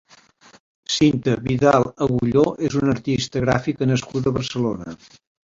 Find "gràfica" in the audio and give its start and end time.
3.45-3.91